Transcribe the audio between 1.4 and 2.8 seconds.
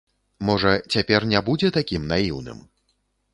будзе такім наіўным.